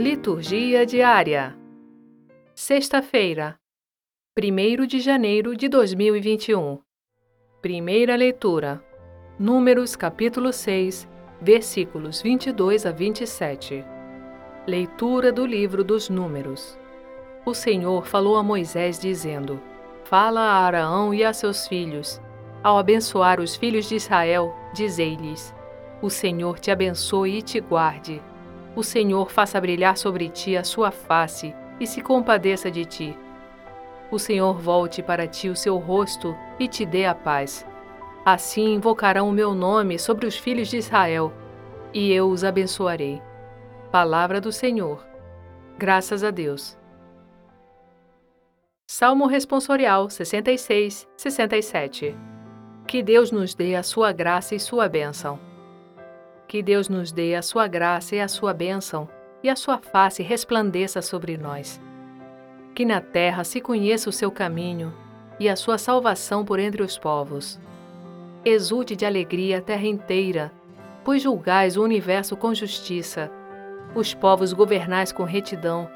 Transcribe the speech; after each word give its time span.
Liturgia 0.00 0.86
diária. 0.86 1.54
Sexta-feira, 2.54 3.56
1 4.34 4.86
de 4.86 4.98
janeiro 4.98 5.54
de 5.54 5.68
2021. 5.68 6.78
Primeira 7.60 8.16
leitura. 8.16 8.82
Números 9.38 9.96
capítulo 9.96 10.54
6, 10.54 11.06
versículos 11.42 12.22
22 12.22 12.86
a 12.86 12.92
27. 12.92 13.84
Leitura 14.66 15.30
do 15.30 15.44
livro 15.44 15.84
dos 15.84 16.08
Números. 16.08 16.78
O 17.44 17.52
Senhor 17.52 18.06
falou 18.06 18.38
a 18.38 18.42
Moisés 18.42 18.98
dizendo: 18.98 19.60
Fala 20.04 20.40
a 20.40 20.64
Araão 20.64 21.12
e 21.12 21.22
a 21.22 21.34
seus 21.34 21.68
filhos. 21.68 22.18
Ao 22.62 22.78
abençoar 22.78 23.38
os 23.38 23.54
filhos 23.54 23.86
de 23.86 23.96
Israel, 23.96 24.56
dizei-lhes: 24.72 25.54
O 26.00 26.08
Senhor 26.08 26.58
te 26.58 26.70
abençoe 26.70 27.36
e 27.36 27.42
te 27.42 27.60
guarde. 27.60 28.29
O 28.74 28.82
Senhor 28.82 29.30
faça 29.30 29.60
brilhar 29.60 29.96
sobre 29.96 30.28
ti 30.28 30.56
a 30.56 30.62
sua 30.62 30.90
face 30.90 31.54
e 31.80 31.86
se 31.86 32.00
compadeça 32.00 32.70
de 32.70 32.84
ti. 32.84 33.18
O 34.10 34.18
Senhor 34.18 34.58
volte 34.58 35.02
para 35.02 35.26
ti 35.26 35.48
o 35.48 35.56
seu 35.56 35.76
rosto 35.76 36.36
e 36.58 36.68
te 36.68 36.84
dê 36.84 37.04
a 37.04 37.14
paz. 37.14 37.66
Assim 38.24 38.74
invocarão 38.74 39.28
o 39.28 39.32
meu 39.32 39.54
nome 39.54 39.98
sobre 39.98 40.26
os 40.26 40.36
filhos 40.36 40.68
de 40.68 40.76
Israel, 40.76 41.32
e 41.92 42.12
eu 42.12 42.28
os 42.28 42.44
abençoarei. 42.44 43.20
Palavra 43.90 44.40
do 44.40 44.52
Senhor. 44.52 45.04
Graças 45.78 46.22
a 46.22 46.30
Deus. 46.30 46.78
Salmo 48.86 49.26
Responsorial 49.26 50.10
66, 50.10 51.08
67 51.16 52.16
Que 52.86 53.02
Deus 53.02 53.30
nos 53.30 53.54
dê 53.54 53.74
a 53.74 53.82
sua 53.82 54.12
graça 54.12 54.54
e 54.54 54.60
sua 54.60 54.88
bênção. 54.88 55.49
Que 56.50 56.64
Deus 56.64 56.88
nos 56.88 57.12
dê 57.12 57.36
a 57.36 57.42
sua 57.42 57.68
graça 57.68 58.16
e 58.16 58.20
a 58.20 58.26
sua 58.26 58.52
bênção, 58.52 59.08
e 59.40 59.48
a 59.48 59.54
sua 59.54 59.78
face 59.78 60.20
resplandeça 60.20 61.00
sobre 61.00 61.36
nós. 61.36 61.80
Que 62.74 62.84
na 62.84 63.00
terra 63.00 63.44
se 63.44 63.60
conheça 63.60 64.10
o 64.10 64.12
seu 64.12 64.32
caminho 64.32 64.92
e 65.38 65.48
a 65.48 65.54
sua 65.54 65.78
salvação 65.78 66.44
por 66.44 66.58
entre 66.58 66.82
os 66.82 66.98
povos. 66.98 67.60
Exulte 68.44 68.96
de 68.96 69.06
alegria 69.06 69.58
a 69.58 69.60
terra 69.60 69.86
inteira, 69.86 70.50
pois 71.04 71.22
julgais 71.22 71.76
o 71.76 71.84
universo 71.84 72.36
com 72.36 72.52
justiça, 72.52 73.30
os 73.94 74.12
povos 74.12 74.52
governais 74.52 75.12
com 75.12 75.22
retidão, 75.22 75.88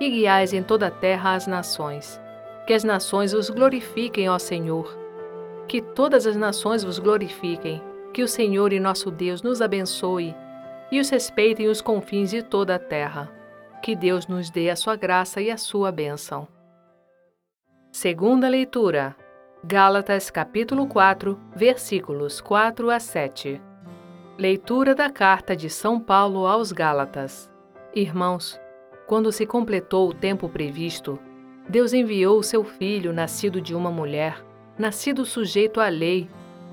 e 0.00 0.08
guiais 0.08 0.54
em 0.54 0.62
toda 0.62 0.86
a 0.86 0.90
terra 0.90 1.34
as 1.34 1.46
nações. 1.46 2.18
Que 2.66 2.72
as 2.72 2.84
nações 2.84 3.34
os 3.34 3.50
glorifiquem, 3.50 4.30
ó 4.30 4.38
Senhor. 4.38 4.96
Que 5.68 5.82
todas 5.82 6.26
as 6.26 6.36
nações 6.36 6.82
vos 6.82 6.98
glorifiquem 6.98 7.82
que 8.12 8.22
o 8.22 8.28
Senhor 8.28 8.72
e 8.72 8.80
nosso 8.80 9.10
Deus 9.10 9.42
nos 9.42 9.62
abençoe 9.62 10.34
e 10.90 10.98
os 10.98 11.08
respeitem 11.08 11.68
os 11.68 11.80
confins 11.80 12.30
de 12.30 12.42
toda 12.42 12.74
a 12.74 12.78
terra. 12.78 13.30
Que 13.82 13.94
Deus 13.94 14.26
nos 14.26 14.50
dê 14.50 14.68
a 14.68 14.76
sua 14.76 14.96
graça 14.96 15.40
e 15.40 15.50
a 15.50 15.56
sua 15.56 15.90
bênção. 15.90 16.46
Segunda 17.92 18.48
leitura. 18.48 19.16
Gálatas 19.64 20.30
capítulo 20.30 20.86
4, 20.86 21.38
versículos 21.54 22.40
4 22.40 22.90
a 22.90 22.98
7. 22.98 23.60
Leitura 24.38 24.94
da 24.94 25.10
carta 25.10 25.54
de 25.54 25.68
São 25.68 26.00
Paulo 26.00 26.46
aos 26.46 26.72
Gálatas. 26.72 27.50
Irmãos, 27.94 28.58
quando 29.06 29.30
se 29.30 29.44
completou 29.44 30.08
o 30.08 30.14
tempo 30.14 30.48
previsto, 30.48 31.18
Deus 31.68 31.92
enviou 31.92 32.38
o 32.38 32.42
seu 32.42 32.64
filho, 32.64 33.12
nascido 33.12 33.60
de 33.60 33.74
uma 33.74 33.90
mulher, 33.90 34.44
nascido 34.78 35.26
sujeito 35.26 35.80
à 35.80 35.88
lei, 35.88 36.28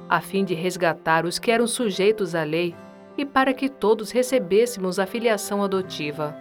a 0.10 0.22
fim 0.22 0.44
de 0.44 0.54
resgatar 0.54 1.26
os 1.26 1.38
que 1.38 1.52
eram 1.52 1.68
sujeitos 1.68 2.36
à 2.36 2.44
lei 2.44 2.76
e 3.18 3.26
para 3.26 3.54
que 3.54 3.68
todos 3.68 4.12
recebêssemos 4.12 5.00
a 5.00 5.06
filiação 5.06 5.64
adotiva. 5.64 6.36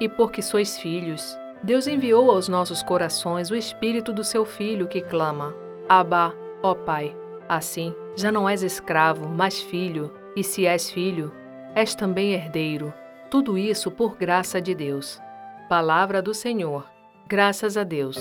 E 0.00 0.08
porque 0.08 0.42
sois 0.42 0.78
filhos, 0.78 1.36
Deus 1.62 1.86
enviou 1.86 2.30
aos 2.30 2.48
nossos 2.48 2.82
corações 2.82 3.50
o 3.50 3.56
espírito 3.56 4.12
do 4.12 4.22
seu 4.22 4.44
filho 4.44 4.88
que 4.88 5.00
clama: 5.00 5.54
Abba, 5.88 6.34
ó 6.62 6.74
Pai. 6.74 7.16
Assim, 7.48 7.94
já 8.14 8.30
não 8.30 8.48
és 8.48 8.62
escravo, 8.62 9.26
mas 9.26 9.60
filho, 9.60 10.12
e 10.36 10.44
se 10.44 10.66
és 10.66 10.90
filho, 10.90 11.32
és 11.74 11.94
também 11.94 12.34
herdeiro. 12.34 12.92
Tudo 13.30 13.56
isso 13.56 13.90
por 13.90 14.16
graça 14.16 14.60
de 14.60 14.74
Deus. 14.74 15.20
Palavra 15.68 16.20
do 16.20 16.34
Senhor. 16.34 16.84
Graças 17.26 17.76
a 17.76 17.84
Deus. 17.84 18.18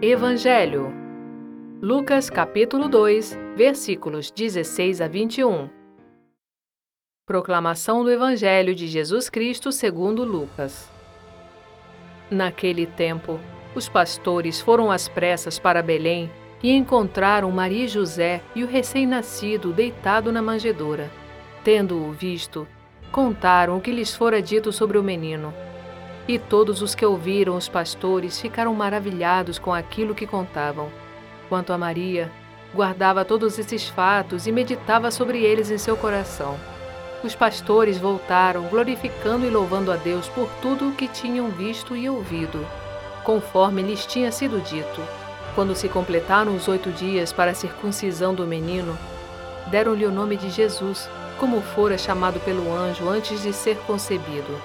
Evangelho 0.00 0.99
Lucas 1.82 2.28
capítulo 2.28 2.90
2, 2.90 3.38
versículos 3.56 4.30
16 4.30 5.00
a 5.00 5.08
21. 5.08 5.70
Proclamação 7.26 8.04
do 8.04 8.10
Evangelho 8.10 8.74
de 8.74 8.86
Jesus 8.86 9.30
Cristo 9.30 9.72
segundo 9.72 10.22
Lucas. 10.22 10.90
Naquele 12.30 12.84
tempo, 12.84 13.40
os 13.74 13.88
pastores 13.88 14.60
foram 14.60 14.90
às 14.90 15.08
pressas 15.08 15.58
para 15.58 15.82
Belém 15.82 16.30
e 16.62 16.70
encontraram 16.70 17.50
Maria 17.50 17.86
e 17.86 17.88
José 17.88 18.42
e 18.54 18.62
o 18.62 18.66
recém-nascido 18.66 19.72
deitado 19.72 20.30
na 20.30 20.42
manjedoura. 20.42 21.10
Tendo-o 21.64 22.12
visto, 22.12 22.68
contaram 23.10 23.78
o 23.78 23.80
que 23.80 23.90
lhes 23.90 24.14
fora 24.14 24.42
dito 24.42 24.70
sobre 24.70 24.98
o 24.98 25.02
menino. 25.02 25.50
E 26.28 26.38
todos 26.38 26.82
os 26.82 26.94
que 26.94 27.06
ouviram 27.06 27.56
os 27.56 27.70
pastores 27.70 28.38
ficaram 28.38 28.74
maravilhados 28.74 29.58
com 29.58 29.72
aquilo 29.72 30.14
que 30.14 30.26
contavam. 30.26 30.90
Quanto 31.50 31.72
a 31.72 31.78
Maria, 31.78 32.30
guardava 32.72 33.24
todos 33.24 33.58
esses 33.58 33.88
fatos 33.88 34.46
e 34.46 34.52
meditava 34.52 35.10
sobre 35.10 35.42
eles 35.42 35.68
em 35.68 35.78
seu 35.78 35.96
coração. 35.96 36.56
Os 37.24 37.34
pastores 37.34 37.98
voltaram, 37.98 38.62
glorificando 38.68 39.44
e 39.44 39.50
louvando 39.50 39.90
a 39.90 39.96
Deus 39.96 40.28
por 40.28 40.48
tudo 40.62 40.88
o 40.88 40.92
que 40.92 41.08
tinham 41.08 41.48
visto 41.50 41.96
e 41.96 42.08
ouvido, 42.08 42.64
conforme 43.24 43.82
lhes 43.82 44.06
tinha 44.06 44.30
sido 44.30 44.60
dito. 44.60 45.02
Quando 45.56 45.74
se 45.74 45.88
completaram 45.88 46.54
os 46.54 46.68
oito 46.68 46.92
dias 46.92 47.32
para 47.32 47.50
a 47.50 47.54
circuncisão 47.54 48.32
do 48.32 48.46
menino, 48.46 48.96
deram-lhe 49.66 50.06
o 50.06 50.12
nome 50.12 50.36
de 50.36 50.48
Jesus, 50.50 51.10
como 51.36 51.60
fora 51.60 51.98
chamado 51.98 52.38
pelo 52.38 52.72
anjo 52.72 53.08
antes 53.08 53.42
de 53.42 53.52
ser 53.52 53.76
concebido. 53.88 54.56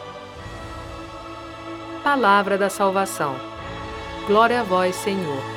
Palavra 2.03 2.59
da 2.59 2.69
Salvação. 2.69 3.35
Glória 4.27 4.61
a 4.61 4.63
vós, 4.63 4.95
Senhor. 4.95 5.54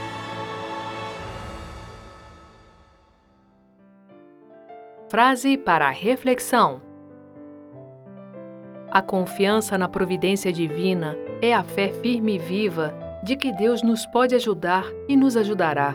Frase 5.10 5.56
para 5.56 5.86
a 5.86 5.90
reflexão: 5.90 6.82
A 8.90 9.00
confiança 9.00 9.78
na 9.78 9.88
providência 9.88 10.52
divina 10.52 11.16
é 11.40 11.54
a 11.54 11.64
fé 11.64 11.88
firme 11.88 12.34
e 12.34 12.38
viva 12.38 12.94
de 13.22 13.34
que 13.34 13.50
Deus 13.50 13.82
nos 13.82 14.04
pode 14.04 14.34
ajudar 14.34 14.84
e 15.08 15.16
nos 15.16 15.34
ajudará. 15.34 15.94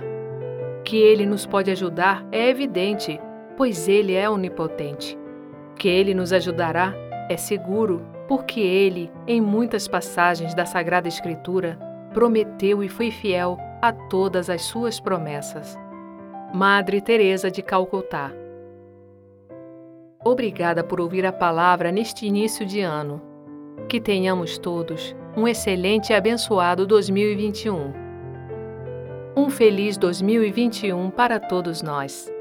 Que 0.84 0.98
Ele 0.98 1.28
nos 1.28 1.46
pode 1.46 1.70
ajudar 1.70 2.26
é 2.32 2.50
evidente, 2.50 3.22
pois 3.56 3.88
Ele 3.88 4.16
é 4.16 4.28
onipotente. 4.28 5.16
Que 5.76 5.88
Ele 5.88 6.16
nos 6.16 6.34
ajudará 6.34 6.92
é 7.30 7.38
seguro, 7.38 8.04
porque 8.28 8.62
Ele, 8.62 9.12
em 9.28 9.40
muitas 9.40 9.88
passagens 9.88 10.56
da 10.56 10.66
Sagrada 10.66 11.08
Escritura, 11.08 11.78
prometeu 12.16 12.84
e 12.84 12.90
foi 12.90 13.12
fiel 13.12 13.60
a 13.80 13.92
todas 13.94 14.50
as 14.50 14.64
suas 14.64 15.00
promessas. 15.00 15.78
Madre 16.52 17.00
Teresa 17.00 17.52
de 17.52 17.62
Calcutá 17.62 18.32
Obrigada 20.26 20.84
por 20.84 21.02
ouvir 21.02 21.26
a 21.26 21.34
palavra 21.34 21.92
neste 21.92 22.26
início 22.26 22.66
de 22.66 22.80
ano. 22.82 23.22
Que 23.90 24.00
tenhamos 24.00 24.58
todos 24.58 25.16
um 25.36 25.48
excelente 25.48 26.12
e 26.12 26.16
abençoado 26.16 26.86
2021. 26.86 27.92
Um 29.36 29.50
feliz 29.50 29.98
2021 29.98 31.10
para 31.10 31.40
todos 31.40 31.82
nós. 31.82 32.32